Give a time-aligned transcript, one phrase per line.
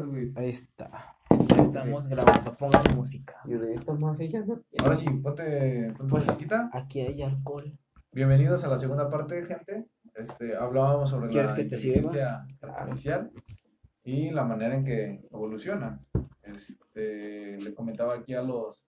[0.00, 1.16] Ahí está.
[1.58, 2.56] Estamos grabando.
[2.56, 3.34] Pongan música.
[3.44, 4.84] Y de esta más ella no tiene.
[4.84, 6.70] Ahora sí, ponte, ponte Pues- musiquita.
[6.72, 7.76] Aquí hay alcohol.
[8.12, 9.88] Bienvenidos a la segunda parte, gente.
[10.14, 11.98] Este, hablábamos sobre ¿Quieres la que te sirva?
[12.12, 13.32] inteligencia artificial
[14.04, 16.00] y la manera en que evoluciona.
[16.44, 18.80] Este, le comentaba aquí a los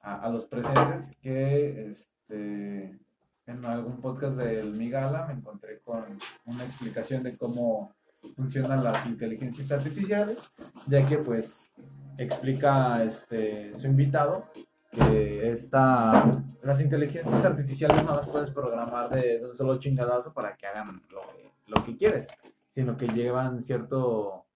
[0.00, 2.98] a, a los presentes que este,
[3.46, 6.04] en algún podcast del Migala me encontré con
[6.46, 7.94] una explicación de cómo
[8.34, 10.38] funcionan las inteligencias artificiales,
[10.86, 11.70] ya que pues
[12.18, 14.46] explica este, su invitado
[14.90, 16.24] que esta,
[16.62, 21.20] las inteligencias artificiales no las puedes programar de, un solo chingadazo para que hagan lo,
[21.20, 22.28] que- lo que quieres,
[22.70, 24.46] sino que llevan cierto,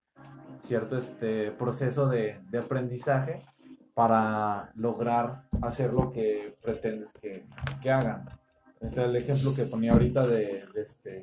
[0.63, 3.43] cierto este, proceso de, de aprendizaje
[3.95, 7.45] para lograr hacer lo que pretendes que,
[7.83, 8.25] que hagan.
[8.81, 11.23] Este es el ejemplo que ponía ahorita de, de este,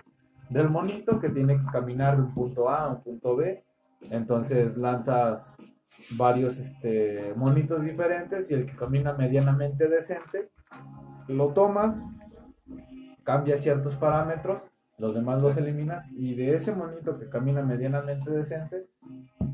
[0.50, 3.64] del monito que tiene que caminar de un punto A a un punto B.
[4.10, 5.58] Entonces lanzas
[6.12, 10.52] varios este, monitos diferentes y el que camina medianamente decente,
[11.28, 12.06] lo tomas,
[13.24, 18.88] cambias ciertos parámetros, los demás los eliminas y de ese monito que camina medianamente decente,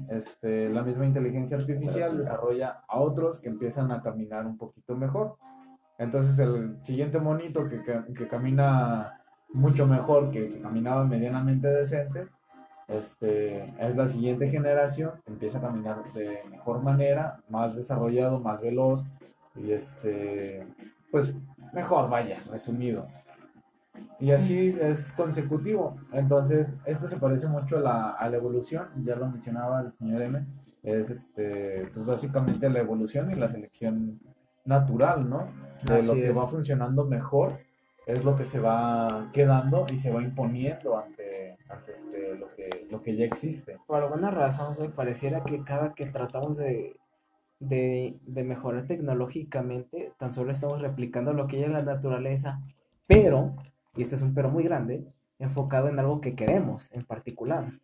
[0.10, 5.38] este, la misma inteligencia artificial desarrolla a otros que empiezan a caminar un poquito mejor.
[5.98, 7.82] Entonces el siguiente monito que,
[8.14, 9.23] que camina
[9.54, 12.28] mucho mejor que caminaba medianamente decente,
[12.88, 19.04] este, es la siguiente generación, empieza a caminar de mejor manera, más desarrollado, más veloz
[19.56, 20.68] y este,
[21.12, 21.34] pues
[21.74, 23.08] mejor, vaya, resumido.
[24.20, 25.98] Y así es consecutivo.
[26.12, 30.22] Entonces, esto se parece mucho a la, a la evolución, ya lo mencionaba el señor
[30.22, 30.46] M,
[30.84, 34.20] es este, pues básicamente la evolución y la selección
[34.66, 35.48] natural, ¿no?
[35.84, 36.38] De lo que es.
[36.38, 37.58] va funcionando mejor
[38.06, 42.88] es lo que se va quedando y se va imponiendo ante, ante este, lo, que,
[42.90, 43.78] lo que ya existe.
[43.88, 46.98] Por alguna razón, güey, pareciera que cada que tratamos de,
[47.60, 52.62] de, de mejorar tecnológicamente, tan solo estamos replicando lo que hay en la naturaleza,
[53.08, 53.56] pero,
[53.96, 55.06] y este es un pero muy grande,
[55.40, 57.80] enfocado en algo que queremos en particular.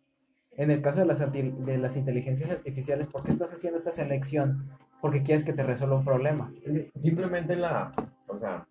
[0.52, 4.68] En el caso de las, de las inteligencias artificiales, ¿por qué estás haciendo esta selección?
[5.00, 6.52] Porque quieres que te resuelva un problema.
[6.94, 7.92] Simplemente la,
[8.26, 8.66] o sea,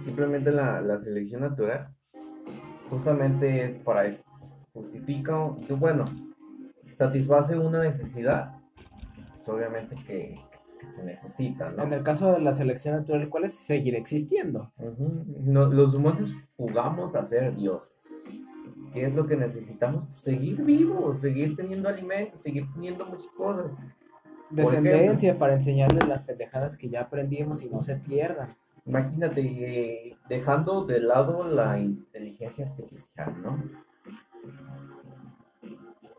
[0.00, 1.88] simplemente la, la selección natural,
[2.88, 4.22] justamente es para eso.
[4.72, 5.36] Justifica,
[5.70, 6.04] bueno,
[6.96, 8.52] satisface una necesidad,
[9.44, 10.38] pues, obviamente que,
[10.80, 11.82] que se necesita, ¿no?
[11.84, 13.54] En el caso de la selección natural, ¿cuál es?
[13.54, 14.72] Seguir existiendo.
[15.44, 17.94] No- los humanos jugamos a ser dioses.
[18.92, 20.04] ¿Qué es lo que necesitamos?
[20.08, 23.70] Pues seguir vivos, seguir teniendo alimentos, seguir teniendo muchas cosas.
[24.48, 28.56] Descendencia para enseñarles las pendejadas que ya aprendimos y no se pierdan.
[28.86, 33.62] Imagínate, dejando de lado la inteligencia artificial, ¿no?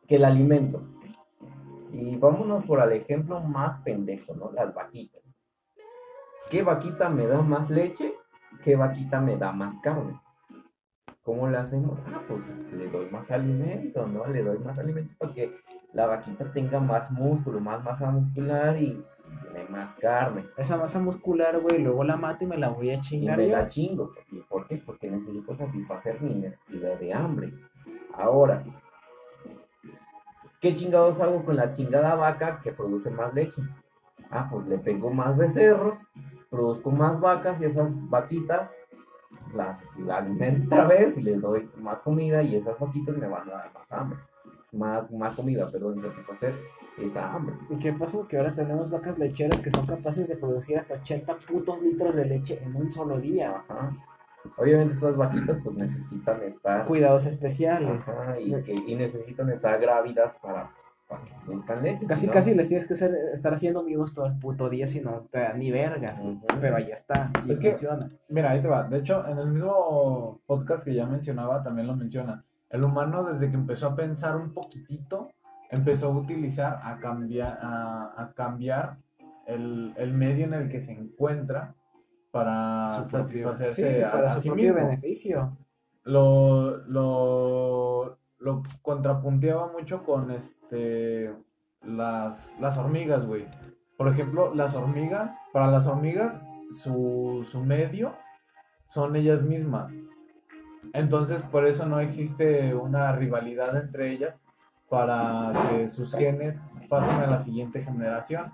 [0.05, 0.83] Que el alimento.
[1.93, 4.51] Y vámonos por el ejemplo más pendejo, ¿no?
[4.51, 5.33] Las vaquitas.
[6.49, 8.13] ¿Qué vaquita me da más leche?
[8.63, 10.19] ¿Qué vaquita me da más carne?
[11.23, 11.99] ¿Cómo le hacemos?
[12.07, 14.27] Ah, pues le doy más alimento, ¿no?
[14.27, 15.55] Le doy más alimento para que
[15.93, 19.03] la vaquita tenga más músculo, más masa muscular y
[19.41, 20.45] tiene más carne.
[20.57, 23.37] Esa masa muscular, güey, luego la mato y me la voy a Y chingar.
[23.37, 23.51] me yo.
[23.53, 24.13] la chingo.
[24.31, 24.77] ¿Y por qué?
[24.77, 27.53] Porque necesito satisfacer mi necesidad de hambre.
[28.13, 28.63] Ahora,
[30.59, 33.61] ¿qué chingados hago con la chingada vaca que produce más leche?
[34.29, 35.99] Ah, pues le pego más becerros,
[36.49, 38.69] produzco más vacas y esas vaquitas
[39.53, 43.47] las la alimento otra vez y les doy más comida y esas vaquitas me van
[43.49, 44.19] a dar más hambre.
[44.73, 46.53] Más, más comida, perdón, y satisfacer
[46.97, 47.55] esa hambre.
[47.69, 48.27] ¿Y qué pasó?
[48.27, 52.25] Que ahora tenemos vacas lecheras que son capaces de producir hasta 80 putos litros de
[52.25, 53.63] leche en un solo día.
[53.67, 53.95] Ajá.
[54.57, 58.07] Obviamente estas vaquitas pues necesitan estar Cuidados especiales.
[58.07, 60.71] Ajá, y, que, y necesitan estar grávidas para,
[61.09, 62.07] para que produzcan leche.
[62.07, 65.27] Casi, casi les tienes que hacer- estar haciendo amigos todo el puto día, si no
[65.31, 66.21] te dan ni vergas.
[66.61, 68.09] Pero ahí está, sí Es que- funciona.
[68.29, 68.83] Mira, ahí te va.
[68.87, 72.43] De hecho, en el mismo podcast que ya mencionaba, también lo menciona.
[72.69, 75.29] El humano, desde que empezó a pensar un poquitito,
[75.69, 78.97] empezó a utilizar, a cambiar, a, a cambiar
[79.45, 81.73] el, el medio en el que se encuentra
[82.31, 84.87] para Su propio- satisfacerse sí, a, para a su sí propio mismo.
[84.89, 85.57] beneficio.
[86.03, 91.33] Lo, lo, lo contrapunteaba mucho con este
[91.83, 93.45] las, las hormigas, güey.
[93.97, 96.39] Por ejemplo, las hormigas, para las hormigas,
[96.71, 98.13] su, su medio
[98.87, 99.91] son ellas mismas.
[100.93, 104.35] Entonces, por eso no existe una rivalidad entre ellas
[104.89, 108.51] para que sus genes pasen a la siguiente generación.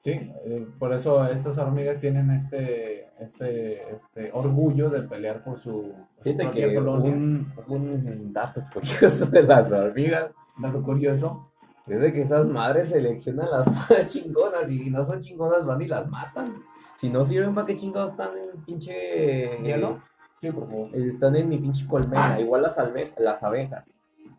[0.00, 5.92] Sí, eh, por eso estas hormigas tienen este, este, este orgullo de pelear por su,
[6.22, 11.50] Fíjate que un, un dato curioso de las hormigas Dato curioso.
[11.86, 15.80] Es de que esas madres seleccionan las más chingonas y si no son chingonas van
[15.82, 16.62] y las matan.
[16.96, 20.00] Si no sirven, ¿para qué chingados están en pinche ¿Hielo?
[20.40, 20.90] Sí, por favor.
[20.94, 23.84] Eh, Están en mi pinche colmena, igual las, alves- las abejas.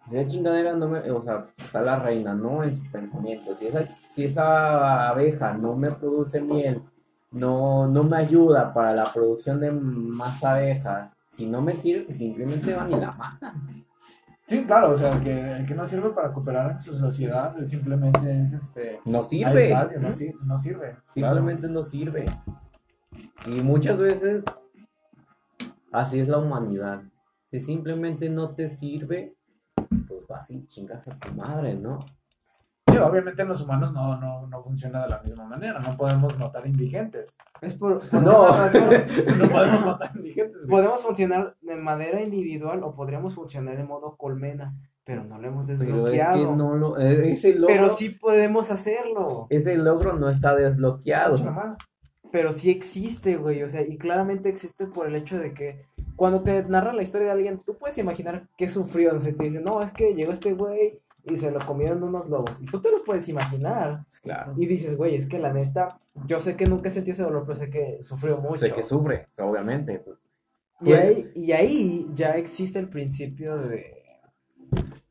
[0.10, 2.64] Si esa chingadera no me, o sea, está la reina, ¿no?
[2.64, 3.54] En su pensamiento.
[3.54, 6.82] Si esa, si esa abeja no me produce miel,
[7.32, 12.18] no, no me ayuda para la producción de más abejas, si no me sirve, pues
[12.18, 13.86] simplemente van y la matan.
[14.48, 17.56] Sí, claro, o sea, el que, el que no sirve para cooperar en su sociedad
[17.66, 19.00] simplemente es este.
[19.06, 19.72] No sirve.
[20.42, 20.98] no sirve.
[21.06, 22.26] Simplemente no sirve.
[23.46, 24.44] Y muchas veces
[25.92, 27.04] así es la humanidad.
[27.52, 29.36] Si simplemente no te sirve,
[30.10, 32.00] pues vas y chingas a tu madre, ¿no?
[32.92, 35.80] Sí, obviamente en los humanos no, no, no funciona de la misma manera.
[35.80, 37.32] No podemos matar indigentes.
[37.62, 38.42] Es por, por No.
[38.50, 38.90] una razón.
[39.38, 40.56] No podemos matar indigentes.
[40.66, 40.70] güey.
[40.70, 44.74] Podemos funcionar de manera individual o podríamos funcionar en modo colmena,
[45.04, 46.50] pero no lo hemos Pero es desbloqueado.
[46.50, 46.98] que no lo.
[46.98, 49.46] eh, Ese logro, Pero sí podemos hacerlo.
[49.52, 51.36] ese logro no está desbloqueado.
[52.32, 53.62] Pero sí existe, güey.
[53.62, 55.86] O sea, y claramente existe por el hecho de que
[56.20, 59.16] cuando te narra la historia de alguien, tú puedes imaginar qué sufrió.
[59.16, 62.30] O sea, te dicen, no, es que llegó este güey y se lo comieron unos
[62.30, 62.60] lobos.
[62.62, 64.06] Y tú te lo puedes imaginar.
[64.22, 64.54] Claro.
[64.58, 67.56] Y dices, güey, es que la neta, yo sé que nunca sentí ese dolor, pero
[67.56, 68.58] sé que sufrió mucho.
[68.58, 70.00] Sé que sufre, obviamente.
[70.00, 70.18] Pues.
[70.82, 74.04] Y ahí, y ahí ya existe el principio de,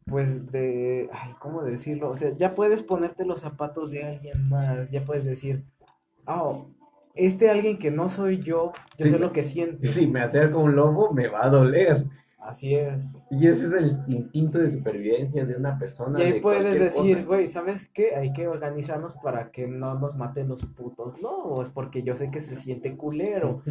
[0.05, 2.09] pues de, ay, ¿cómo decirlo?
[2.11, 5.65] O sea, ya puedes ponerte los zapatos de alguien más, ya puedes decir,
[6.27, 6.69] oh,
[7.19, 9.11] este alguien que no soy yo, yo Sí.
[9.11, 9.83] sé lo que siente.
[10.05, 12.05] Si me acerco a un lobo, me va a doler.
[12.39, 13.05] Así es.
[13.31, 16.19] Y ese es el instinto de supervivencia de una persona.
[16.19, 18.15] Y ahí de puedes decir, güey, ¿sabes qué?
[18.17, 22.41] Hay que organizarnos para que no nos maten los putos lobos, porque yo sé que
[22.41, 23.63] se siente culero.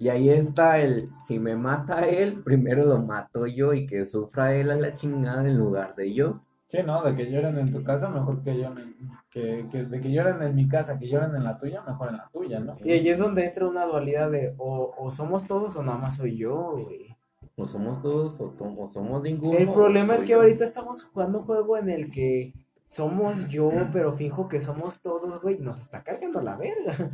[0.00, 4.56] Y ahí está el, si me mata él, primero lo mato yo y que sufra
[4.56, 6.40] él a la chingada en lugar de yo.
[6.70, 8.94] Sí, no, de que lloren en tu casa, mejor que lloren.
[9.28, 12.18] Que, que, de que lloren en mi casa, que lloren en la tuya, mejor en
[12.18, 12.76] la tuya, ¿no?
[12.84, 16.14] Y ahí es donde entra una dualidad de o, o somos todos o nada más
[16.16, 17.16] soy yo, güey.
[17.56, 19.58] O somos todos o, to- o somos ninguno.
[19.58, 20.38] El problema es que yo.
[20.40, 22.54] ahorita estamos jugando un juego en el que
[22.86, 25.58] somos yo, pero fijo que somos todos, güey.
[25.58, 27.10] Nos está cargando la verga.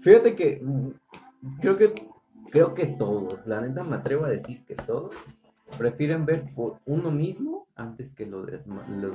[0.00, 0.88] Fíjate que mm,
[1.60, 1.94] creo que
[2.50, 5.14] creo que todos, la neta me atrevo a decir que todos
[5.78, 8.46] prefieren ver por uno mismo antes que los,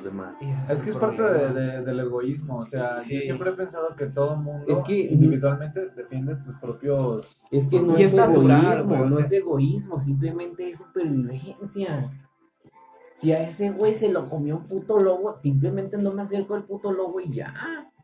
[0.03, 0.35] demás.
[0.69, 3.15] Es que es parte de- de- del egoísmo, o sea, Sí.
[3.15, 7.37] yo siempre he pensado que todo mundo Es que- individualmente defiendes tus propios...
[7.49, 10.77] Es que no Y es, es natural, egoísmo, o no sea- es egoísmo, simplemente es
[10.77, 12.11] supervivencia.
[13.15, 16.63] Si a ese güey se lo comió un puto lobo, simplemente no me acerco al
[16.63, 17.53] puto lobo y ya.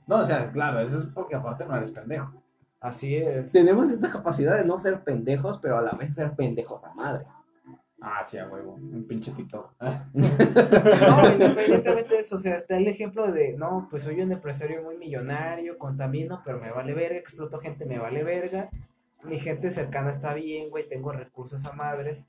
[0.08, 2.32] No, o sea, claro, eso es porque aparte no eres pendejo.
[2.80, 3.52] Así es.
[3.52, 7.26] Tenemos esta capacidad de no ser pendejos, pero a la vez ser pendejos a madre.
[8.00, 9.74] Ah, sí, a huevo, un pinche TikTok.
[9.82, 14.84] No, independientemente de eso, o sea, está el ejemplo de, no, pues soy un empresario
[14.84, 18.70] muy millonario, contamino, pero me vale verga, exploto gente, me vale verga.
[19.24, 22.24] Mi gente cercana está bien, güey, tengo recursos a madres.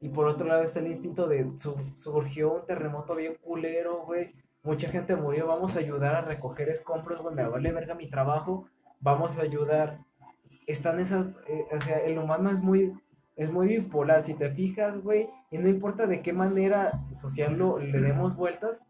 [0.00, 4.32] Y por otro lado está el instinto de, su- surgió un terremoto bien culero, güey.
[4.64, 8.66] Mucha gente murió, vamos a ayudar a recoger escombros, güey, me vale verga mi trabajo,
[9.00, 10.00] vamos a ayudar.
[10.66, 12.92] Están esas, eh, o sea, el humano es muy,
[13.36, 17.78] es muy bipolar, si te fijas, güey, y no importa de qué manera social lo,
[17.78, 18.82] le demos vueltas,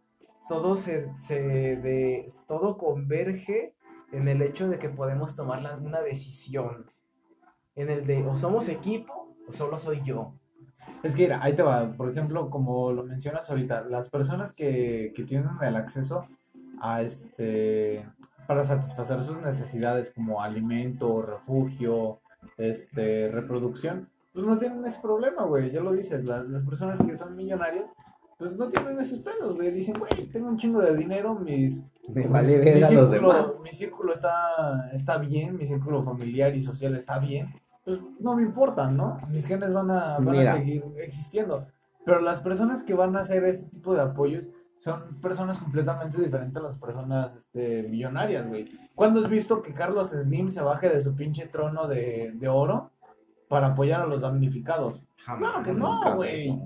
[0.49, 1.41] todo se, se
[1.76, 3.75] de, todo converge
[4.12, 6.90] en el hecho de que podemos tomar una decisión.
[7.75, 10.35] En el de o somos equipo o solo soy yo.
[11.02, 15.12] Es que mira, ahí te va, por ejemplo, como lo mencionas ahorita, las personas que,
[15.16, 16.26] que tienen el acceso
[16.80, 18.07] a este
[18.47, 22.21] para satisfacer sus necesidades como alimento, refugio,
[22.59, 27.17] este, reproducción, pues no tienen ese problema, güey, ya lo dices, las, las personas que
[27.17, 27.85] son millonarias,
[28.37, 32.26] pues no tienen esos pedos, güey, dicen, güey, tengo un chingo de dinero, mis, Me
[32.26, 33.61] vale mi ver a los círculo, demás.
[33.62, 38.43] mi círculo está, está bien, mi círculo familiar y social está bien, pues no me
[38.43, 39.21] importa, ¿no?
[39.29, 41.69] Mis genes van a, van a seguir existiendo.
[42.05, 44.45] Pero las personas que van a hacer ese tipo de apoyos
[44.81, 48.67] son personas completamente diferentes a las personas este, millonarias, güey.
[48.95, 52.91] ¿Cuándo has visto que Carlos Slim se baje de su pinche trono de, de oro
[53.49, 55.03] para apoyar a los damnificados?
[55.25, 56.59] Claro que no, güey.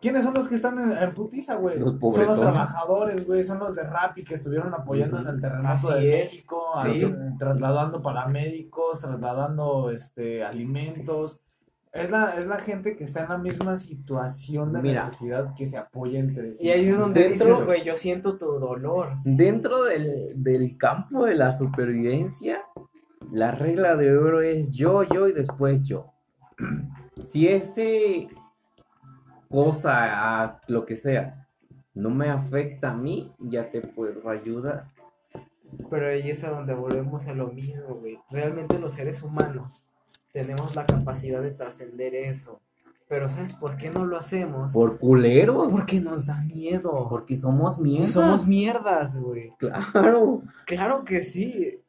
[0.00, 1.76] ¿Quiénes son los que están en, en putiza, güey?
[1.80, 3.42] Los Son los trabajadores, güey.
[3.42, 6.10] Son los de Rappi que estuvieron apoyando en el terremoto Así de.
[6.12, 6.88] México, Sí.
[7.04, 11.40] así, trasladando paramédicos, trasladando este alimentos.
[11.92, 15.06] Es la, es la gente que está en la misma situación de Mira.
[15.06, 16.66] necesidad que se apoya entre sí.
[16.66, 19.14] Y ahí es donde Dentro- dices, güey, yo siento tu dolor.
[19.24, 22.60] Dentro del, del campo de la supervivencia,
[23.32, 26.12] la regla de oro es yo, yo y después yo.
[27.24, 28.28] Si ese
[29.48, 31.48] cosa, a lo que sea,
[31.94, 34.86] no me afecta a mí, ya te puedo ayudar.
[35.90, 38.18] Pero ahí es a donde volvemos a lo mismo, güey.
[38.30, 39.82] Realmente los seres humanos
[40.32, 42.60] tenemos la capacidad de trascender eso.
[43.08, 44.72] Pero ¿sabes por qué no lo hacemos?
[44.72, 47.08] Por culeros, Porque nos da miedo.
[47.08, 48.12] porque somos mierdas.
[48.12, 49.52] Somos mierdas, güey.
[49.58, 50.42] Claro.
[50.66, 51.80] Claro que sí.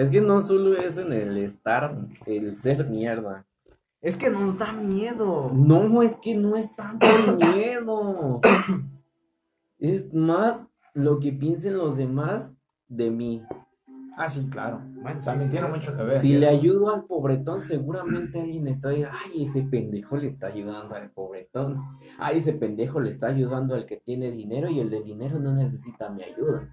[0.00, 3.44] Es que no solo es en el estar, el ser mierda.
[4.00, 5.50] Es que nos da miedo.
[5.52, 7.06] No, es que no es tanto
[7.54, 8.40] miedo.
[9.78, 10.58] Es más
[10.94, 12.54] lo que piensen los demás
[12.88, 13.42] de mí.
[14.16, 14.80] Ah, sí, claro.
[15.02, 15.78] Bueno, También sí, tiene sí.
[15.78, 16.20] mucho que ver.
[16.22, 20.94] Si le ayudo al pobretón, seguramente alguien está diciendo, ay, ese pendejo le está ayudando
[20.94, 21.78] al pobretón.
[22.18, 25.52] Ay, ese pendejo le está ayudando al que tiene dinero y el de dinero no
[25.52, 26.70] necesita mi ayuda.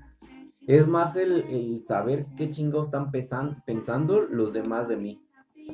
[0.68, 5.22] Es más el, el saber qué chingados están pesan- pensando los demás de mí.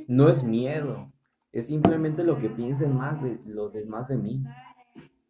[0.07, 1.11] No es miedo,
[1.51, 4.43] es simplemente lo que piensen más de los demás de mí.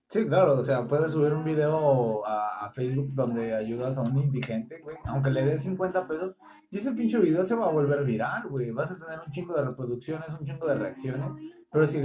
[0.09, 4.15] Sí, claro, o sea, puedes subir un video a, a Facebook donde ayudas a un
[4.19, 6.35] indigente, güey, aunque le des 50 pesos,
[6.69, 9.55] y ese pinche video se va a volver viral, güey, vas a tener un chingo
[9.55, 11.31] de reproducciones, un chingo de reacciones,
[11.71, 11.99] pero si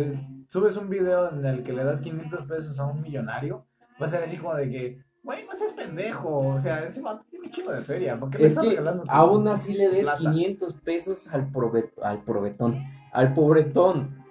[0.48, 3.66] subes un video en el que le das 500 pesos a un millonario,
[4.00, 7.26] va a ser así como de que, güey, no seas pendejo, o sea, ese vato
[7.48, 10.02] un chingo de feria, ¿por qué le Es estás que regalando aún así le des
[10.02, 10.18] plata?
[10.18, 14.24] 500 pesos al, prove- al provetón, al pobretón,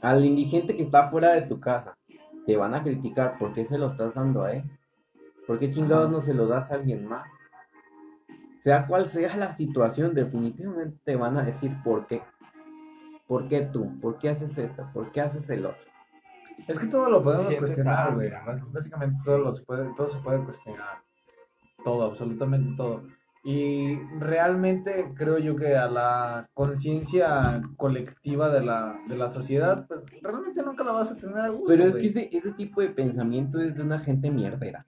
[0.00, 1.96] al indigente que está fuera de tu casa.
[2.46, 4.64] Te van a criticar, ¿por qué se lo estás dando a él?
[5.46, 7.26] ¿Por qué chingados no se lo das a alguien más?
[8.60, 12.22] Sea cual sea la situación, definitivamente te van a decir por qué.
[13.26, 13.98] ¿Por qué tú?
[14.00, 14.88] ¿Por qué haces esto?
[14.92, 15.82] ¿Por qué haces el otro?
[16.68, 18.30] Es que todo lo podemos cuestionar, güey.
[18.72, 20.98] Básicamente todo, lo se puede, todo se puede cuestionar.
[21.84, 23.02] Todo, absolutamente todo.
[23.44, 30.04] Y realmente creo yo que a la conciencia colectiva de la, de la sociedad, pues
[30.22, 31.66] realmente nunca la vas a tener a gusto.
[31.66, 32.02] Pero es güey.
[32.02, 34.86] que ese, ese tipo de pensamiento es de una gente mierdera.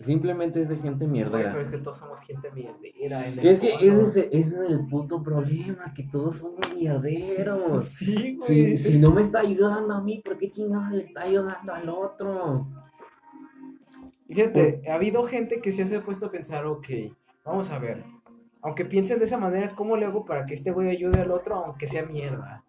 [0.00, 1.52] Simplemente es de gente Güey, mierdera.
[1.52, 3.26] pero es que todos somos gente mierdera.
[3.26, 7.84] en el Es que ese es, ese es el puto problema, que todos somos mierderos.
[7.84, 8.76] Sí, Si, güey.
[8.76, 12.66] si no me está ayudando a mí, ¿por qué chingados le está ayudando al otro?
[14.26, 16.86] Fíjate, ha habido gente que se ha puesto a pensar, ok,
[17.44, 18.04] vamos a ver.
[18.62, 21.56] Aunque piensen de esa manera, ¿cómo le hago para que este güey ayude al otro
[21.56, 22.64] aunque sea mierda?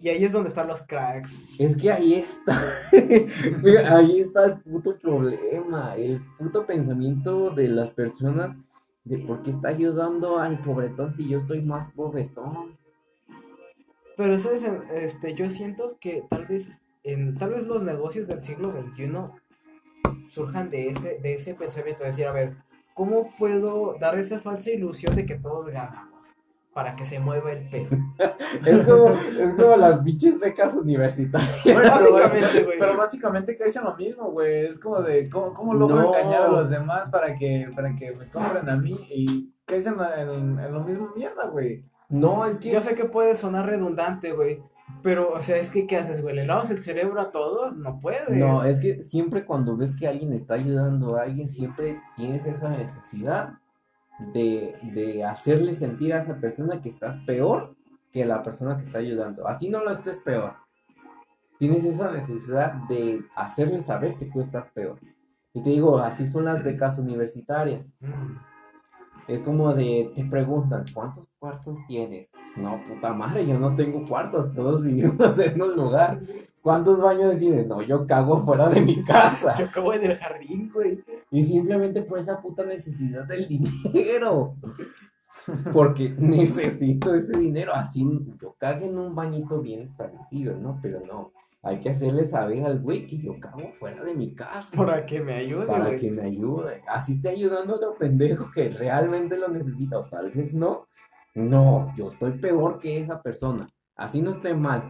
[0.00, 1.44] Y ahí es donde están los cracks.
[1.58, 2.58] Es que ahí está.
[3.62, 5.94] Mira, ahí está el puto problema.
[5.94, 8.56] El puto pensamiento de las personas
[9.04, 12.78] de por qué está ayudando al pobretón si yo estoy más pobretón.
[14.16, 16.70] Pero eso es, este, yo siento que tal vez,
[17.02, 19.10] en, tal vez los negocios del siglo XXI
[20.28, 22.56] surjan de ese, de ese pensamiento, de decir, a ver,
[22.94, 26.10] ¿cómo puedo dar esa falsa ilusión de que todos ganamos?
[26.72, 27.88] Para que se mueva el pedo.
[28.64, 31.64] Es como, es como las biches becas universitarias.
[31.64, 32.78] Bueno, Básicamente, güey.
[32.78, 34.66] Pero básicamente caes en lo mismo, güey.
[34.66, 36.14] Es como de, ¿cómo, cómo logro No.
[36.14, 38.96] engañar a los demás para que, para que me compren a mí?
[39.10, 41.84] Y caes en, en lo mismo mierda, güey.
[42.08, 44.62] No, es que Yo sé que puede sonar redundante, güey.
[45.02, 46.34] Pero, o sea, es que, ¿qué haces, güey?
[46.34, 47.76] ¿Le lavas el cerebro a todos?
[47.76, 48.28] No puedes.
[48.30, 52.68] No, es que siempre cuando ves que alguien está ayudando a alguien, siempre tienes esa
[52.68, 53.54] necesidad
[54.34, 57.74] de, de hacerle sentir a esa persona que estás peor
[58.12, 59.46] que la persona que está ayudando.
[59.46, 60.54] Así no lo estés peor.
[61.58, 64.98] Tienes esa necesidad de hacerle saber que tú estás peor.
[65.52, 67.84] Y te digo, así son las becas universitarias.
[68.00, 68.49] Mm.
[69.30, 72.28] Es como de, te preguntan, ¿cuántos cuartos tienes?
[72.56, 76.20] No, puta madre, yo no tengo cuartos, todos vivimos en un lugar.
[76.60, 77.68] ¿Cuántos baños tienes?
[77.68, 79.54] No, yo cago fuera de mi casa.
[79.58, 81.02] Yo acabo en el jardín, güey.
[81.30, 84.56] Y simplemente por esa puta necesidad del dinero.
[85.72, 87.72] Porque necesito ese dinero.
[87.72, 88.04] Así
[88.42, 90.78] yo cago en un bañito bien establecido, ¿no?
[90.82, 91.32] Pero no.
[91.62, 94.74] Hay que hacerle saber al güey que yo cago fuera de mi casa.
[94.74, 96.00] Para que me ayude, Para güey.
[96.00, 96.82] que me ayude.
[96.88, 99.98] Así esté ayudando a otro pendejo que realmente lo necesita.
[99.98, 100.86] O tal vez no.
[101.34, 103.68] No, yo estoy peor que esa persona.
[103.94, 104.82] Así no estoy mal.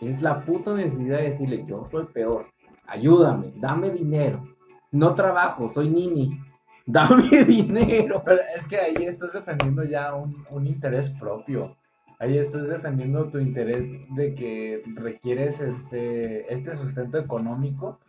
[0.00, 2.46] Es la puta necesidad de decirle, yo soy peor.
[2.86, 4.44] Ayúdame, dame dinero.
[4.90, 6.40] No trabajo, soy nini.
[6.88, 8.22] Dame dinero.
[8.24, 11.76] Pero es que ahí estás defendiendo ya un, un interés propio.
[12.18, 18.00] Ahí estás defendiendo tu interés de que requieres este, este sustento económico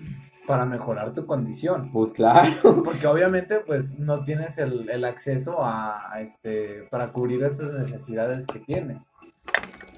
[0.48, 1.92] para mejorar tu condición.
[1.92, 2.52] Pues claro.
[2.86, 8.48] Porque obviamente pues no tienes el, el acceso a, a, este para cubrir estas necesidades
[8.48, 9.04] que tienes.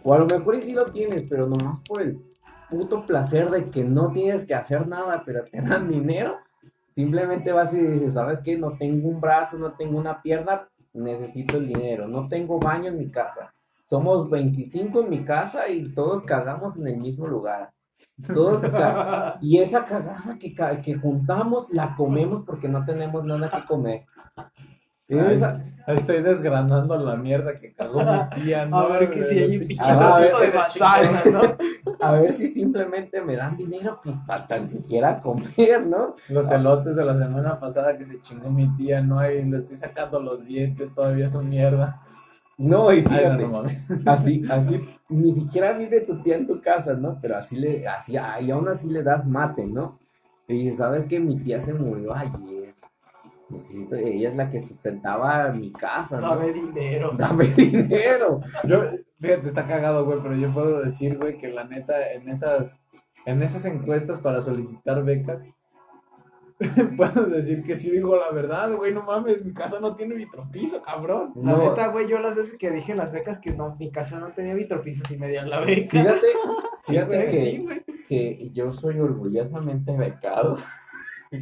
[0.03, 2.19] O a lo mejor sí lo tienes, pero nomás por el
[2.69, 6.37] puto placer de que no tienes que hacer nada, pero te dan dinero.
[6.93, 8.57] Simplemente vas y dices, ¿sabes qué?
[8.57, 12.07] No tengo un brazo, no tengo una pierna, necesito el dinero.
[12.07, 13.53] No tengo baño en mi casa.
[13.89, 17.71] Somos 25 en mi casa y todos cagamos en el mismo lugar.
[18.33, 18.61] Todos
[19.41, 20.53] y esa cagada que,
[20.83, 24.05] que juntamos la comemos porque no tenemos nada que comer.
[25.07, 28.77] Esa- Estoy desgranando la mierda que cagó mi tía, ¿no?
[28.77, 31.41] A ver que si hay un trocito de manzana, ¿no?
[31.99, 36.15] a ver si simplemente me dan dinero pues para tan siquiera comer, ¿no?
[36.27, 39.77] Los elotes de la semana pasada que se chingó mi tía, no hay, le estoy
[39.77, 41.99] sacando los dientes, todavía son mierda.
[42.59, 43.63] No, y Ay, no, fíjate, no
[44.11, 47.17] así, así, ni siquiera vive tu tía en tu casa, ¿no?
[47.21, 49.97] Pero así le, así, y aún así le das mate, ¿no?
[50.45, 52.75] Y dices, ¿sabes que Mi tía se murió ayer.
[53.49, 56.35] Necesito, ella es la que sustentaba mi casa, ¿no?
[56.35, 57.13] Dame dinero.
[57.17, 58.41] Dame dinero.
[58.65, 58.83] Yo,
[59.21, 62.77] fíjate, está cagado, güey, pero yo puedo decir, güey, que la neta, en esas,
[63.25, 65.39] en esas encuestas para solicitar becas,
[66.97, 70.81] puedo decir que sí digo la verdad, güey, no mames, mi casa no tiene vitropiso,
[70.81, 71.31] cabrón.
[71.35, 73.91] La No, neta, güey, yo las veces que dije en las becas que no, mi
[73.91, 76.01] casa no tenía vitropisos y me dieron la beca.
[76.01, 76.27] fíjate,
[76.83, 77.67] fíjate que, sí,
[78.07, 80.57] que yo soy orgullosamente becado.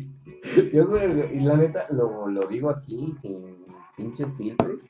[0.74, 1.02] Yo soy,
[1.34, 4.82] y la neta, lo, lo digo aquí sin pinches filtros.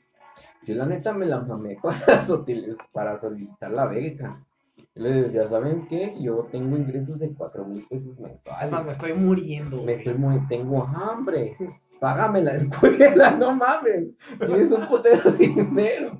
[0.64, 2.26] Yo la neta me la mamé para,
[2.92, 4.44] para solicitar la beca.
[4.98, 6.14] Yo le decía, ¿saben qué?
[6.20, 8.84] Yo tengo ingresos de cuatro mil pesos Es más, mensuales.
[8.86, 9.82] me estoy muriendo.
[9.82, 11.56] Me estoy muy, tengo hambre.
[12.00, 14.08] Págame la escuela, no mames.
[14.38, 16.18] Tienes un putero de dinero.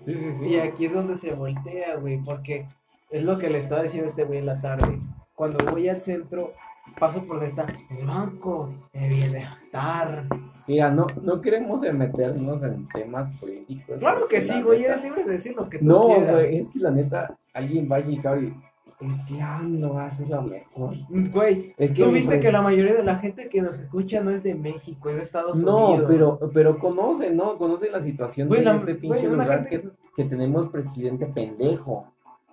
[0.00, 0.46] Sí, sí, sí.
[0.46, 2.66] Y aquí es donde se voltea, güey, porque
[3.10, 4.98] es lo que le estaba diciendo este güey en la tarde.
[5.34, 6.52] Cuando voy al centro,
[6.98, 10.26] paso por está el banco, a dar.
[10.68, 13.96] Mira, no, no queremos meternos en temas políticos.
[13.98, 16.30] Claro que sí, güey, neta- eres libre de decir lo que tú No, quieras.
[16.34, 18.54] güey, es que la neta, alguien va a llegar y.
[19.00, 20.94] Es que AMLO hace lo mejor.
[21.08, 24.30] Güey, Es que tú viste que la mayoría de la gente que nos escucha no
[24.30, 26.06] es de México, es de Estados No, Unidos.
[26.08, 27.58] pero, pero conoce, ¿no?
[27.58, 31.26] Conoce la situación Güey, de la- este pinche güey, lugar gente- que, que tenemos presidente
[31.26, 32.11] pendejo.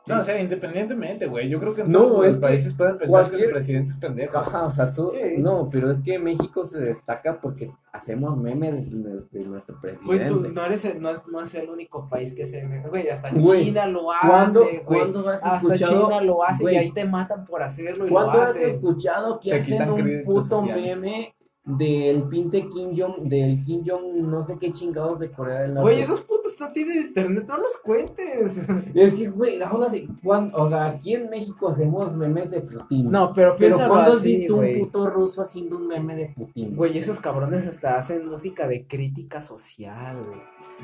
[0.10, 2.98] No, o sea, independientemente, güey, yo creo que en No, todos los que países pueden
[2.98, 4.38] pensar que cualquier- su presidente es pendejo.
[4.38, 5.10] Ajá, o sea, tú.
[5.12, 5.18] Sí.
[5.38, 10.28] No, pero es que México se destaca porque hacemos memes de, de nuestro Güey, presidente.
[10.34, 13.32] tú no eres el, no es, no es el único país que se Güey, hasta
[13.32, 14.84] Güey, China lo ¿Cuándo, hace, güey.
[14.86, 16.04] ¿cuándo has Hasta escuchado?
[16.08, 19.40] China lo hace güey, y ahí te matan por hacerlo y ¿Cuándo lo has escuchado
[19.40, 20.98] que Te hacen un puto sociales.
[21.00, 25.74] meme del pinte Kim Jong, del Kim Jong no sé qué chingados de Corea del
[25.76, 25.84] Norte?
[25.92, 28.60] Güey, esos putos no tienen internet, no los cuentes.
[28.96, 33.10] Es que, güey, aún así, cuan- o sea, aquí en México hacemos memes de Putin.
[33.12, 34.76] No, pero pero piénsalo ¿cuándo has así, visto güey.
[34.76, 36.76] un puto ruso haciendo un meme de Putin?
[36.76, 40.40] Güey, esos cabrones hasta hacen música de crítica social, güey.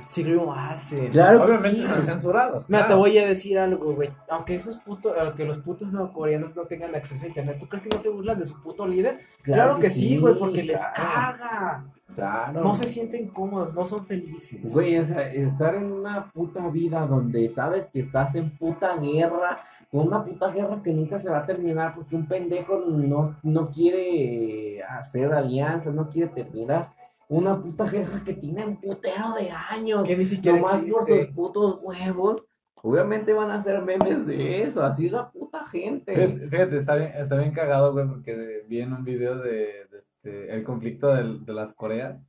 [0.07, 1.07] Sí lo hacen.
[1.07, 1.88] Claro que Obviamente sí.
[1.88, 2.69] son censurados.
[2.69, 4.09] Mira, te voy a decir algo, güey.
[4.29, 7.89] Aunque esos putos, aunque los putos coreanos no tengan acceso a internet, ¿tú crees que
[7.89, 9.21] no se burlan de su puto líder?
[9.41, 11.85] Claro, que, sí, güey, porque les caga.
[12.15, 12.62] Claro.
[12.63, 14.71] No se sienten cómodos, no son felices.
[14.71, 19.60] Güey, o sea, estar en una puta vida donde sabes que estás en puta guerra,
[19.91, 24.82] una puta guerra que nunca se va a terminar porque un pendejo no, no quiere
[24.84, 26.93] hacer alianzas, no quiere terminar.
[27.28, 30.08] Una puta guerra que tiene un putero de años.
[30.08, 31.34] que ni siquiera Nomás por sus existe.
[31.34, 32.45] putos huevos.
[32.84, 36.13] Obviamente van a hacer memes de eso, así es la puta gente.
[36.13, 40.04] Fíjate, fíjate, está bien, está bien cagado, güey, porque vi en un video de, de
[40.25, 42.19] este, el conflicto de las Coreas,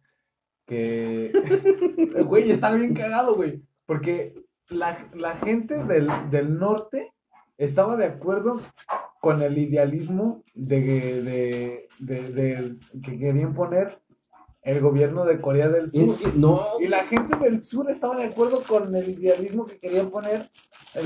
[0.67, 1.33] que,
[2.27, 4.35] güey, está bien cagado, güey, porque
[4.69, 7.13] la, la gente del, del norte
[7.57, 8.61] estaba de acuerdo
[9.21, 13.99] con el idealismo de, de, de- de- que querían poner
[14.67, 16.09] el gobierno de Corea del Sur.
[16.11, 19.79] Es que no, Y la gente del sur estaba de acuerdo con el idealismo que
[19.79, 20.49] querían poner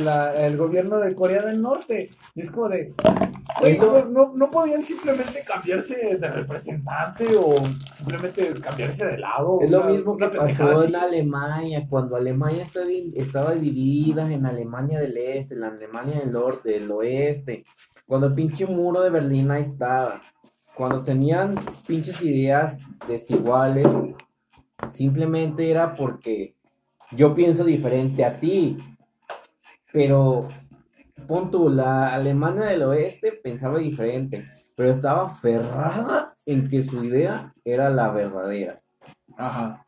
[0.05, 2.11] la- el gobierno de Corea del Norte.
[2.35, 2.95] Y es como de,
[3.61, 7.55] güey, no, no, no podían simplemente cambiarse de representante o
[7.99, 9.59] simplemente cambiarse de lado.
[9.61, 12.65] Es lo una- mismo que pasó en Alemania, cuando Alemania
[13.15, 17.65] estaba dividida en Alemania del Este, en la Alemania del Norte, del Oeste,
[18.07, 20.23] cuando el pinche muro de Berlín ahí estaba,
[20.75, 23.87] cuando tenían pinches ideas desiguales,
[24.91, 26.57] simplemente era porque
[27.13, 28.79] yo pienso diferente a ti,
[29.93, 30.49] pero
[31.27, 37.53] pon tú, la Alemania del Oeste pensaba diferente, pero estaba aferrada en que su idea
[37.65, 38.79] era la verdadera.
[39.37, 39.87] Ajá.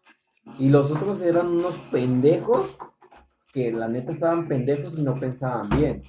[0.59, 2.77] Y los otros eran unos pendejos
[3.53, 6.03] que la neta estaban pendejos y no pensaban bien.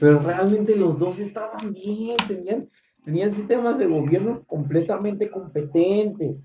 [0.00, 2.68] Pero realmente los dos estaban bien, tenían,
[3.04, 6.36] tenían sistemas de gobiernos completamente competentes.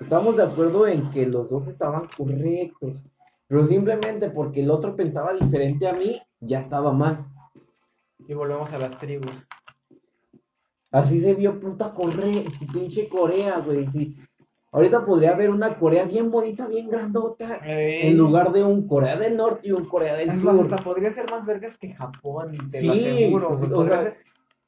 [0.00, 2.92] Estamos de acuerdo en que los dos estaban correctos.
[3.46, 7.26] Pero simplemente porque el otro pensaba diferente a mí, ya estaba mal.
[8.26, 9.46] Y volvemos a las tribus.
[10.90, 12.42] Así se vio puta Corea,
[12.72, 13.86] pinche Corea, güey.
[13.88, 14.16] Sí.
[14.72, 18.08] Ahorita podría haber una Corea bien bonita, bien grandota, Ey.
[18.08, 20.64] en lugar de un Corea del Norte y un Corea del Es más, Sur.
[20.72, 23.48] hasta podría ser más vergas que Japón, te Sí, lo aseguro.
[23.48, 23.70] pues, güey.
[23.72, 24.16] o Podría sea, ser-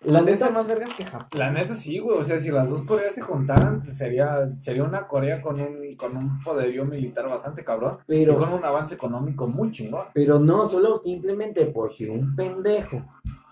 [0.07, 1.29] La neta, más vergas que Japón.
[1.33, 2.19] La neta sí, güey.
[2.19, 6.17] O sea, si las dos Coreas se juntaran, sería, sería una Corea con un, con
[6.17, 7.99] un poderío militar bastante cabrón.
[8.07, 10.07] Y con un avance económico muy chingón.
[10.15, 13.03] pero no, solo simplemente porque un pendejo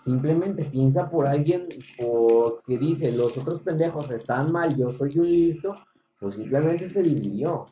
[0.05, 5.73] simplemente piensa por alguien porque dice los otros pendejos están mal, yo soy un listo,
[6.21, 7.65] pues simplemente se dividió.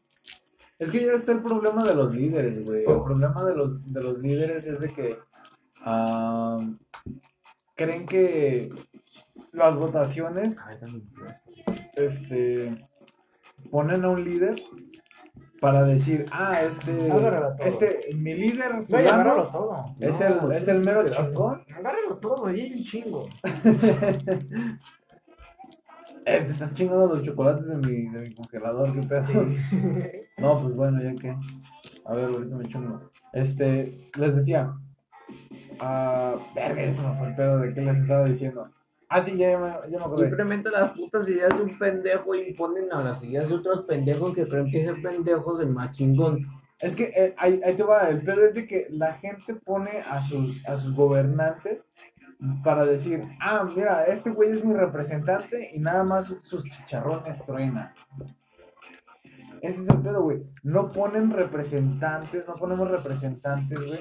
[0.79, 2.81] Es que ya está el problema de los líderes, güey.
[2.81, 5.19] El problema de los, de los líderes es de que
[5.83, 6.59] ah,
[7.83, 8.71] creen que
[9.53, 10.59] las votaciones
[11.97, 12.69] este,
[13.71, 14.57] ponen a un líder
[15.61, 16.93] para decir, ah, este,
[17.61, 19.85] este, mi líder No, fulano, agárralo todo.
[20.01, 21.65] es, No, el, es sí, el mero chingón.
[21.73, 23.29] Agárralo todo, y hay un chingo.
[26.25, 29.33] Eh, te estás chingando los chocolates de mi, de mi congelador, qué pedazo.
[30.39, 31.37] No, pues bueno, ya que.
[32.05, 33.11] A ver, ahorita me chungo.
[33.33, 34.73] Este, les decía.
[35.85, 38.71] Ah, verga, eso me fue el pedo de qué les estaba diciendo.
[39.09, 40.29] Ah, sí, ya, ya me, ya me acordé.
[40.29, 44.47] Simplemente las putas ideas de un pendejo imponen a las ideas de otros pendejos que
[44.47, 46.47] creen que ese pendejo es el más chingón.
[46.79, 50.03] Es que eh, ahí, ahí te va, el pedo es de que la gente pone
[50.09, 51.85] a sus, a sus gobernantes
[52.63, 57.93] para decir, ah, mira, este güey es mi representante y nada más sus chicharrones truenan.
[59.61, 60.45] Ese es el pedo, güey.
[60.63, 64.01] No ponen representantes, no ponemos representantes, güey,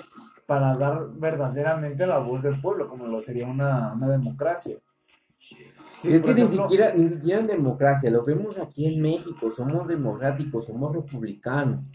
[0.52, 4.76] para dar verdaderamente la voz del pueblo, como lo sería una, una democracia.
[5.98, 9.88] Sí, es que ni siquiera, ni siquiera en democracia, lo vemos aquí en México, somos
[9.88, 11.86] democráticos, somos republicanos.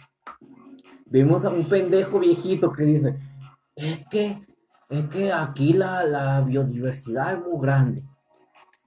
[1.04, 3.18] Vemos a un pendejo viejito que dice,
[3.74, 4.40] es que,
[4.88, 8.04] es que aquí la, la biodiversidad es muy grande.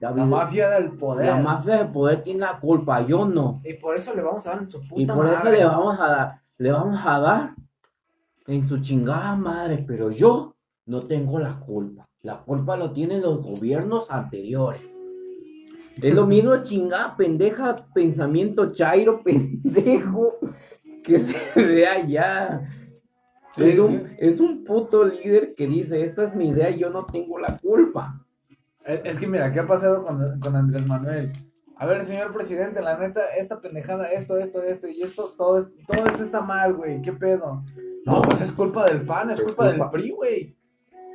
[0.00, 1.28] La, mafia del poder.
[1.28, 3.60] la mafia de poder tiene la culpa, yo no.
[3.62, 6.00] Y por eso le vamos a dar en su puta Y por eso le vamos
[6.00, 7.59] a dar, le vamos a dar
[8.50, 12.08] en su chingada madre, pero yo no tengo la culpa.
[12.22, 14.82] La culpa lo tienen los gobiernos anteriores.
[16.02, 20.36] Es lo mismo chingada pendeja pensamiento chairo pendejo
[21.04, 22.68] que se ve allá.
[23.54, 24.16] Sí, es, un, sí.
[24.18, 27.56] es un puto líder que dice, esta es mi idea y yo no tengo la
[27.58, 28.24] culpa.
[28.84, 31.32] Es es que mira, ¿qué ha pasado con, con Andrés Manuel?
[31.76, 36.06] A ver, señor presidente, la neta, esta pendejada, esto, esto, esto y esto, todo, todo
[36.06, 37.62] esto está mal, güey, ¿qué pedo?
[38.06, 40.56] No, pues es culpa del PAN, es culpa del PRI, güey.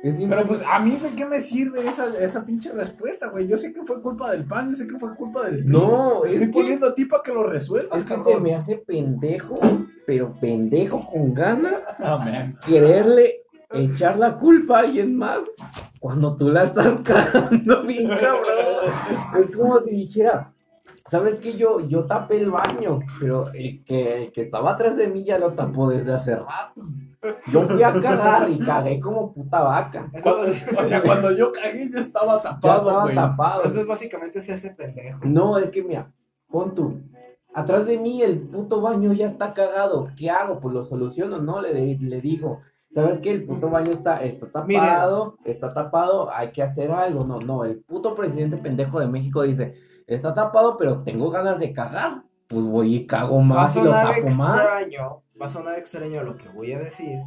[0.02, 3.48] Pero pues, ¿a mí de qué me sirve esa, esa pinche respuesta, güey?
[3.48, 5.66] Yo sé que fue culpa del PAN, yo sé que fue culpa del PRI.
[5.66, 8.54] No, es estoy que- poniendo a ti para que lo resuelvas, es que se me
[8.54, 9.58] hace pendejo,
[10.06, 12.56] pero pendejo con ganas Amén.
[12.64, 15.40] quererle echar la culpa a alguien más
[15.98, 18.92] cuando tú la estás cagando bien cabrón.
[19.40, 20.52] Es como si dijera,
[21.10, 21.54] ¿sabes qué?
[21.56, 25.38] Yo, yo tapé el baño, pero el que, el que estaba atrás de mí ya
[25.38, 26.82] lo tapó desde hace rato.
[27.50, 30.10] Yo fui a cagar y cagué como puta vaca.
[30.22, 33.14] Cuando- o sea, cuando yo cagué ya estaba Ya tapado, estaba güey.
[33.14, 33.56] tapado.
[33.58, 35.20] Entonces es básicamente hacerse pendejo.
[35.24, 36.12] No, es que mira,
[36.48, 37.00] pon tú.
[37.54, 40.08] Atrás de mí el puto baño ya está cagado.
[40.16, 40.60] ¿Qué hago?
[40.60, 41.62] Pues lo soluciono, ¿no?
[41.62, 42.60] Le, le digo,
[42.92, 43.32] ¿sabes qué?
[43.32, 47.24] El puto baño está, está tapado, está tapado, hay que hacer algo.
[47.24, 49.74] No, no, el puto presidente pendejo de México dice,
[50.06, 52.22] está tapado, pero tengo ganas de cagar.
[52.48, 54.60] Pues voy y cago más y lo tapo más.
[54.60, 57.18] extraño, va a sonar extraño lo que voy a decir,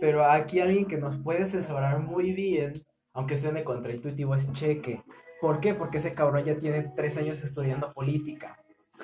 [0.00, 2.74] pero aquí alguien que nos puede asesorar muy bien,
[3.14, 5.02] aunque suene contraintuitivo, es Cheque.
[5.40, 5.74] ¿Por qué?
[5.74, 8.58] Porque ese cabrón ya tiene tres años estudiando política.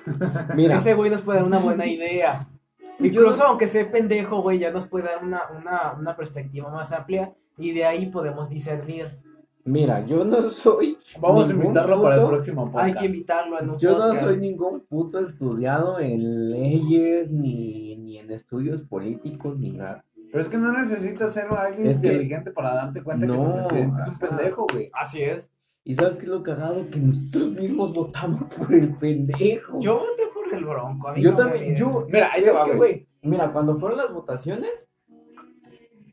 [0.54, 2.46] Mira, Ese güey nos puede dar una buena idea.
[2.98, 7.34] Incluso aunque sea pendejo, güey, ya nos puede dar una, una, una perspectiva más amplia
[7.58, 9.18] y de ahí podemos discernir.
[9.66, 10.98] Mira, yo no soy.
[11.20, 12.98] Vamos a invitarlo para el próximo Hay podcast.
[13.00, 18.30] que invitarlo en un Yo no soy ningún puto estudiado en leyes, ni, ni en
[18.30, 20.04] estudios políticos, ni nada.
[20.32, 23.44] Pero es que no necesitas ser alguien Es que- inteligente para darte cuenta que No,
[23.44, 24.90] tu presidente es un pendejo, güey.
[24.92, 25.52] Así es.
[25.84, 26.88] ¿Y sabes qué es lo cagado?
[26.90, 29.78] Que nosotros mismos votamos por el pendejo.
[29.80, 31.08] Yo voté por el bronco.
[31.08, 32.06] a mí Yo no también, yo.
[32.10, 34.88] Mira, ahí es va, que, güey, mira, cuando fueron las votaciones,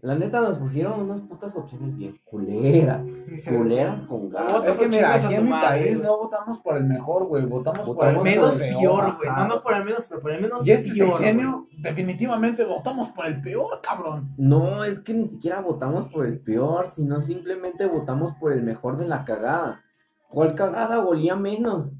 [0.03, 3.01] la neta nos pusieron unas putas opciones bien culeras.
[3.47, 4.65] Culeras con ganas.
[4.65, 7.45] Es que mira, aquí en mi país no votamos por el mejor, güey.
[7.45, 9.29] Votamos, por el menos por el peor, güey.
[9.29, 11.13] No, no por el menos, pero por el menos Y este peor.
[11.13, 14.33] sexenio, definitivamente votamos por el peor, cabrón.
[14.35, 18.97] No, es que ni siquiera votamos por el peor, sino simplemente votamos por el mejor
[18.97, 19.83] de la cagada.
[20.27, 21.93] ¿Cuál cagada olía menos?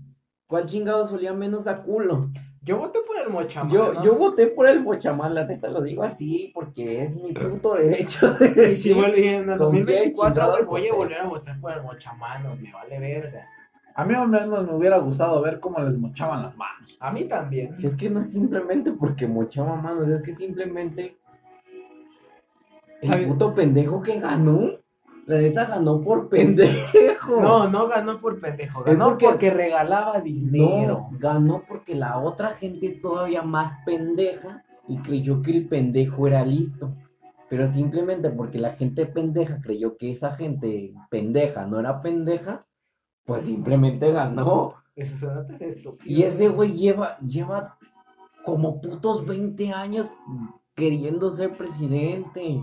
[0.48, 2.30] ¿Cuál chingados olía menos a culo?
[2.64, 3.72] Yo voté por el mochamal.
[3.72, 4.04] Yo, ¿no?
[4.04, 8.32] yo voté por el mochamal, la neta lo digo así, porque es mi puto derecho
[8.36, 11.28] de Y si vuelve en el ¿Con quién 2024, güey, chingados voy a volver a
[11.28, 13.48] votar por el mochamanos, me vale verga.
[13.96, 16.98] A mí al menos me hubiera gustado ver cómo les mochaban las manos.
[17.00, 17.76] A mí también.
[17.84, 21.18] Es que no es simplemente porque mochaba manos, es que simplemente
[23.02, 23.28] el ¿Sabes?
[23.28, 24.72] puto pendejo que ganó,
[25.26, 27.40] la neta ganó por pendejo.
[27.42, 31.08] No, no ganó por pendejo, ganó porque- porque, regalaba dinero.
[31.12, 36.28] No, ganó porque la otra gente es todavía más pendeja y creyó que el pendejo
[36.28, 36.94] era listo.
[37.50, 42.66] Pero simplemente porque la gente pendeja creyó que esa gente pendeja no era pendeja,
[43.26, 44.74] pues simplemente ganó.
[44.96, 46.12] Eso suena tan estúpido.
[46.12, 47.78] Y ese güey lleva, lleva
[48.44, 50.08] como putos 20 años
[50.76, 52.62] queriendo ser presidente.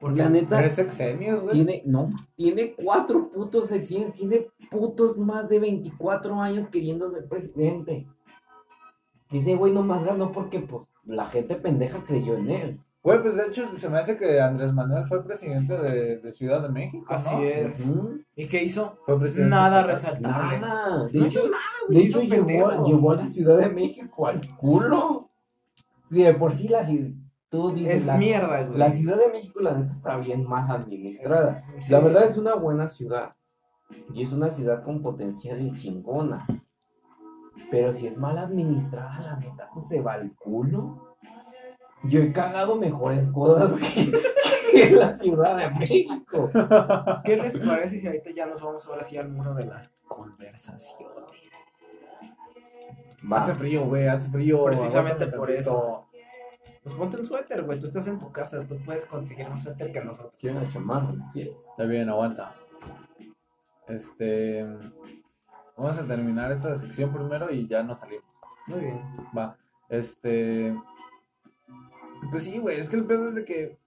[0.00, 1.52] Porque la neta, Tres sexenios, güey.
[1.52, 8.06] tiene, no, tiene cuatro putos sexenios, tiene putos más de 24 años queriendo ser presidente.
[9.30, 12.80] Ese güey nomás ganó porque, pues, la gente pendeja creyó en él.
[13.02, 16.62] Güey, pues de hecho se me hace que Andrés Manuel fue presidente de, de Ciudad
[16.62, 17.14] de México, ¿no?
[17.14, 17.90] Así es.
[18.36, 18.98] ¿Y qué hizo?
[19.06, 20.58] Fue presidente Nada resaltable.
[20.58, 21.06] Nada.
[21.06, 21.98] De No hecho, hizo nada, güey.
[21.98, 22.84] de hecho llevó, pendejo.
[22.84, 25.30] llevó a la Ciudad de México al culo.
[26.10, 27.08] Y de por sí la ciudad,
[27.50, 28.78] tú dices, Es la, mierda, güey.
[28.78, 31.64] la Ciudad de México la neta está bien más administrada.
[31.80, 31.92] Sí.
[31.92, 33.34] La verdad es una buena ciudad.
[34.14, 36.46] Y es una ciudad con potencial chingona.
[37.70, 41.16] Pero si es mal administrada, la neta, pues se va al culo.
[42.04, 44.12] Yo he cagado mejores cosas que,
[44.72, 46.50] que en la Ciudad de México.
[47.24, 51.10] ¿Qué les parece si ahorita ya nos vamos ahora sí al muro de las conversaciones?
[53.30, 54.64] Hace frío, güey, hace frío.
[54.64, 56.06] Precisamente por eso.
[56.82, 57.78] Pues ponte un suéter, güey.
[57.78, 60.32] Tú estás en tu casa, tú puedes conseguir un suéter que nosotros.
[60.38, 61.14] ¿Quieres una chamarra?
[61.34, 62.54] Está bien, aguanta.
[63.86, 64.66] Este.
[65.76, 68.24] Vamos a terminar esta sección primero y ya nos salimos.
[68.66, 69.02] Muy bien.
[69.36, 69.56] Va.
[69.88, 70.74] Este.
[72.30, 73.78] Pues sí, güey, es que el pedo es de que.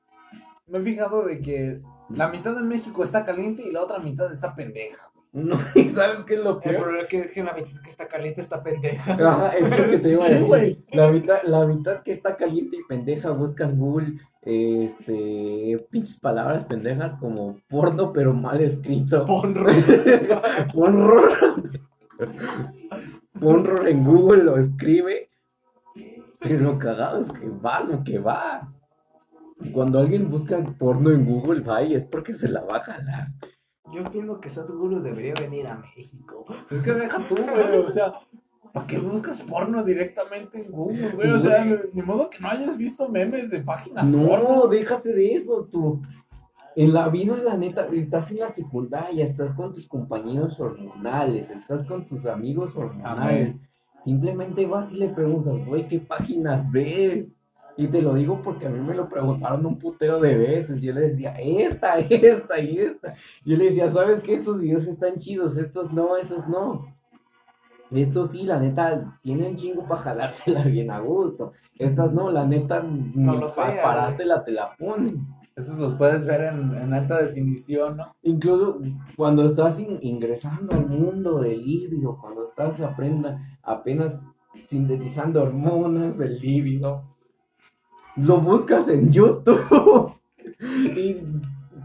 [0.68, 4.32] Me he fijado de que la mitad de México está caliente y la otra mitad
[4.32, 5.12] está pendeja.
[5.34, 6.84] No, ¿y sabes qué es lo El peor?
[6.84, 9.14] problema es que, es que la mitad que está caliente está pendeja.
[9.14, 10.86] Ajá, es lo que te iba a decir.
[10.92, 16.66] La mitad, la mitad que está caliente y pendeja busca en Google este pinches palabras
[16.66, 19.26] pendejas como porno pero mal escrito.
[19.26, 19.72] Ponro.
[20.74, 21.22] Ponro.
[23.40, 25.30] Ponro en Google lo escribe.
[26.40, 28.72] Pero lo cagado es que va lo que va.
[29.72, 33.28] Cuando alguien busca porno en Google, va y es porque se la va a jalar.
[33.94, 36.46] Yo opino que Sadhguru debería venir a México.
[36.72, 37.78] Es que deja tú, güey.
[37.86, 38.14] O sea,
[38.72, 41.30] ¿para qué buscas porno directamente en Google, güey?
[41.32, 44.68] O sea, ni modo que no hayas visto memes de páginas No, porno.
[44.68, 46.02] déjate de eso, tú.
[46.76, 51.86] En la vida, la neta, estás en la secundaria, estás con tus compañeros hormonales, estás
[51.86, 53.50] con tus amigos hormonales.
[53.50, 53.62] Amén.
[54.00, 57.28] Simplemente vas y le preguntas, güey, ¿qué páginas ves?
[57.76, 60.82] Y te lo digo porque a mí me lo preguntaron un putero de veces.
[60.82, 63.14] Yo le decía, esta, esta y esta.
[63.46, 64.36] Yo le decía, ¿sabes qué?
[64.36, 66.86] Estos videos están chidos, estos no, estos no.
[67.92, 71.54] Estos sí, la neta, tienen chingo para jalártela bien a gusto.
[71.78, 72.84] Estas no, la neta,
[73.16, 75.28] los para parártela te la ponen.
[75.56, 78.16] Esos los puedes ver en, en alta definición, ¿no?
[78.24, 78.80] Incluso
[79.16, 84.26] cuando estás in- ingresando al mundo del líbido, cuando estás aprenda, apenas
[84.68, 87.04] sintetizando hormonas del líbido,
[88.18, 90.14] lo buscas en YouTube.
[90.60, 91.18] y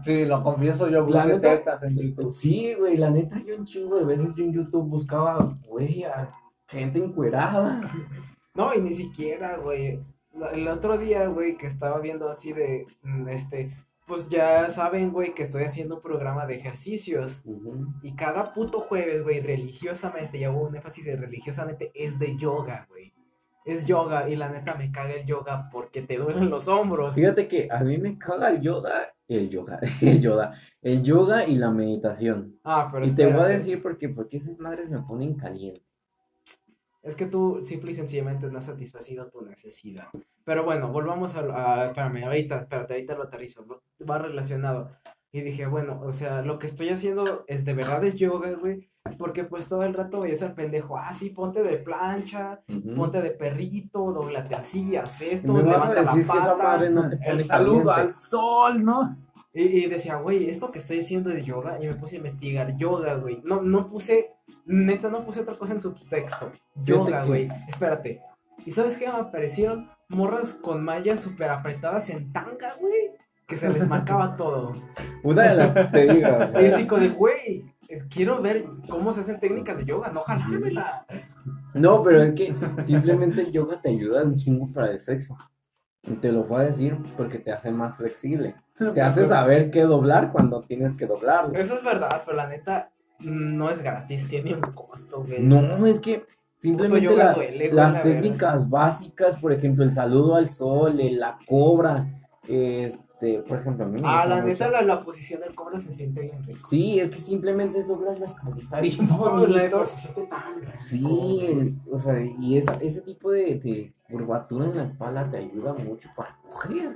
[0.01, 2.31] Sí, lo confieso, yo busqué neta- tetas en YouTube.
[2.31, 6.33] sí, güey, la neta, yo un chingo de veces yo en YouTube buscaba, güey, a
[6.69, 7.81] gente encuerada.
[8.55, 9.99] No, y ni siquiera, güey.
[10.53, 13.75] El otro día, güey, que estaba viendo así de, mm, este,
[14.07, 17.43] pues ya saben, güey, que estoy haciendo un programa de ejercicios.
[18.01, 22.85] Y cada puto jueves, güey, religiosamente, y hago un énfasis de religiosamente, es de yoga,
[22.89, 23.11] güey.
[23.69, 27.15] Es yoga, y la neta me caga el yoga porque te duelen los hombros.
[27.15, 31.55] Fíjate que a mí me caga el yoga, el yoga, el yoga, el yoga y
[31.55, 32.59] la meditación.
[32.63, 35.83] Ah, pero Y te voy a decir por qué, porque esas madres me ponen caliente.
[37.01, 40.07] Es que tú simple y sencillamente no has satisfacido tu necesidad.
[40.43, 41.41] Pero bueno, volvamos a,
[41.81, 43.65] a- espérame, ahorita, espérate, ahorita lo aterrizo,
[44.09, 44.91] va relacionado.
[45.31, 48.89] Y dije, bueno, o sea, lo que estoy haciendo es de verdad es yoga, güey,
[49.17, 52.61] porque pues todo el rato veías al pendejo, ah, sí, ponte de plancha,
[52.95, 56.89] ponte de perrito, doblate así, haz esto, levanta la pata.
[56.89, 59.17] no El saludo al sol, ¿no?
[59.53, 62.75] Y, y decía, güey, esto que estoy haciendo de yoga, y me puse a investigar
[62.77, 63.41] yoga, güey.
[63.43, 64.31] No, no puse,
[64.65, 66.51] neta, no puse otra cosa en subtexto.
[66.75, 67.49] Yoga, güey.
[67.67, 68.21] Espérate.
[68.65, 69.07] ¿Y sabes qué?
[69.07, 73.11] Me aparecieron morras con mallas súper apretadas en tanga, güey.
[73.49, 74.75] Que se les marcaba todo.
[75.23, 76.51] Una de las te digas.
[76.61, 81.05] Y así de, güey, es- quiero ver cómo se hacen técnicas de yoga, no jalármela.
[81.73, 85.35] No, pero es que simplemente el yoga te ayuda un chingo para el sexo.
[86.03, 88.55] Y te lo voy a decir porque te hace más flexible.
[88.93, 91.53] Te hace saber qué doblar cuando tienes que doblarlo.
[91.59, 95.41] Eso es verdad, pero la neta, no es gratis, tiene un costo, güey.
[95.41, 96.25] No, es que
[96.59, 100.97] simplemente yoga la- duele, güey, las la técnicas básicas, por ejemplo, el saludo al sol,
[101.19, 102.07] la cobra,
[103.21, 104.47] este, por ejemplo, a mí me Ah, la mucho.
[104.47, 106.67] neta, la, la posición del cobra se siente bien rico.
[106.69, 111.75] Sí, es que simplemente doblas la espalda bien No, la se siente tan rico, Sí,
[111.91, 116.09] o sea, y esa, ese tipo de, de curvatura en la espalda te ayuda mucho
[116.15, 116.95] para coger.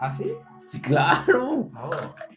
[0.00, 0.32] ¿Ah, sí?
[0.60, 1.68] Sí, claro.
[1.72, 1.90] No,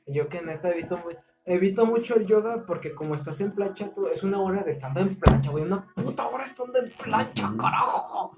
[0.05, 4.07] yo que neta evito, muy- evito mucho el yoga porque como estás en plancha, tú-
[4.07, 8.35] es una hora de estando en plancha, güey, una puta hora estando en plancha, carajo.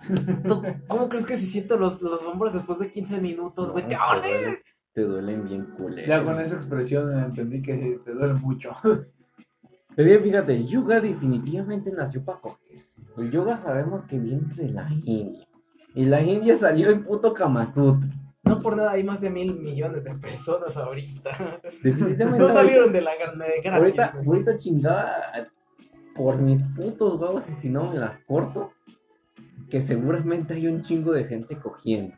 [0.48, 3.86] ¿Tú ¿Cómo crees que se sienten los, los hombros después de 15 minutos, güey?
[3.86, 4.28] ¡Te No, arde!
[4.28, 4.58] duelen-
[4.92, 6.06] Te duelen bien culero.
[6.06, 8.72] Ya con esa expresión entendí que te duele mucho.
[8.82, 12.84] Pero bien, fíjate, el yoga definitivamente nació para coger.
[13.16, 15.46] El yoga sabemos que viene de la India.
[15.94, 18.08] Y la India salió el puto Kama Sutra.
[18.42, 21.30] No por nada hay más de mil millones de personas ahorita.
[21.82, 22.38] Definitivamente.
[22.38, 23.72] No salieron de la gran de gratis.
[23.72, 25.48] Ahorita, ahorita chingada
[26.14, 28.72] por mis putos huevos y si no me las corto,
[29.70, 32.16] que seguramente hay un chingo de gente cogiendo.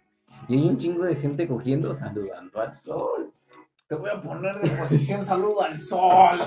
[0.48, 3.32] Y hay un chingo de gente cogiendo saludando al sol.
[3.88, 6.40] Te voy a poner de posición saludo al sol.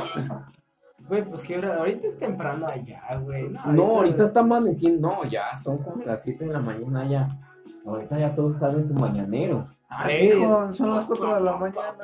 [1.07, 3.49] Güey, pues que ahora, ahorita es temprano allá, güey.
[3.49, 5.09] No, No, ahorita está amaneciendo.
[5.09, 7.39] No, ya son como las 7 de la mañana ya.
[7.85, 9.67] Ahorita ya todos están en su mañanero.
[9.87, 11.95] Ay, hijo, son las 4 de la mañana.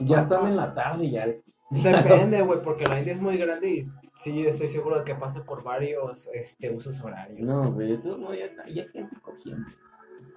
[0.00, 1.26] Ya están en la tarde ya.
[1.72, 5.42] Depende, güey, porque la India es muy grande y sí, estoy seguro de que pasa
[5.44, 7.40] por varios este, usos horarios.
[7.40, 9.66] No, güey, tú no, ya está, ya hay gente cogiendo.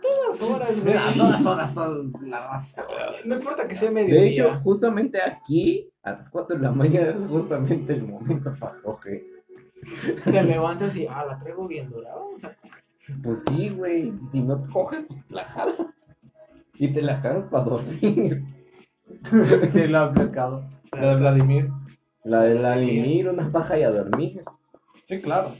[0.01, 0.95] Todas horas, güey.
[0.95, 2.85] A todas horas, toda la raza.
[3.25, 4.21] No importa que sea mediodía.
[4.21, 8.79] De hecho, justamente aquí, a las 4 de la mañana, es justamente el momento para
[8.81, 9.23] coger.
[10.23, 12.13] te levantas y, ah, la traigo bien dura.
[12.13, 12.55] Vamos a
[13.23, 14.13] Pues sí, güey.
[14.31, 15.75] Si no te coges, pues la jalas.
[16.75, 18.43] Y te la jalas para dormir.
[19.71, 20.67] Sí, lo ha aplicado.
[21.01, 21.69] La de Vladimir.
[22.23, 24.43] La de la limir, una paja y a dormir.
[25.05, 25.51] Sí, claro.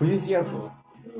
[0.00, 0.60] Oye, es cierto.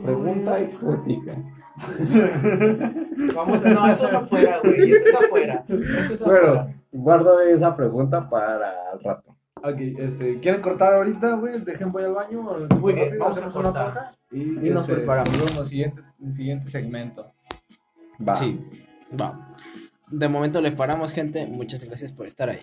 [0.03, 1.37] Pregunta exótica.
[3.35, 4.91] Vamos a, no, eso es afuera, güey.
[4.91, 5.65] Eso es afuera.
[5.69, 6.53] Eso es afuera.
[6.53, 9.37] Bueno, guardo esa pregunta para el rato.
[9.63, 11.61] Ok, este, ¿quieren cortar ahorita, güey?
[11.61, 12.43] Dejen voy al baño.
[12.81, 13.85] Muy bien, vamos a hacemos una cortar.
[13.93, 15.55] pausa Y, Y nos este, preparamos.
[15.55, 17.33] nos siguiente, en el siguiente segmento.
[18.27, 18.37] Va.
[18.37, 18.61] Sí,
[19.19, 19.53] va.
[20.11, 21.47] De momento le paramos, gente.
[21.47, 22.55] Muchas gracias por estar ahí.